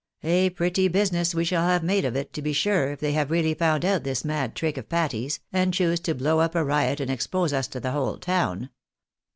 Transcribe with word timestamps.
"A 0.23 0.49
pretty 0.49 0.87
business 0.87 1.35
we 1.35 1.45
shall 1.45 1.61
ha\8 1.61 1.83
made 1.83 2.05
of 2.05 2.15
it, 2.15 2.33
to 2.33 2.41
be 2.41 2.53
sure, 2.53 2.91
if 2.91 2.99
they 3.01 3.11
have 3.11 3.29
really 3.29 3.53
found 3.53 3.85
out 3.85 4.03
this 4.03 4.25
mad 4.25 4.55
tricli 4.55 4.79
of 4.79 4.89
Patty's, 4.89 5.39
and 5.53 5.71
choose 5.75 5.99
to 5.99 6.15
blow 6.15 6.39
up 6.39 6.55
a 6.55 6.63
riot 6.65 6.99
and 6.99 7.11
expose 7.11 7.53
us 7.53 7.67
to 7.67 7.79
the 7.79 7.91
whole 7.91 8.17
town. 8.17 8.71